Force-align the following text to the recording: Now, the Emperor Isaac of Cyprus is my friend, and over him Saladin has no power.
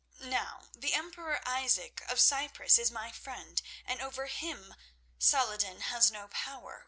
Now, 0.23 0.63
the 0.75 0.95
Emperor 0.95 1.39
Isaac 1.47 2.01
of 2.09 2.19
Cyprus 2.19 2.79
is 2.79 2.89
my 2.89 3.11
friend, 3.11 3.61
and 3.85 4.01
over 4.01 4.25
him 4.25 4.73
Saladin 5.19 5.81
has 5.81 6.09
no 6.11 6.27
power. 6.29 6.79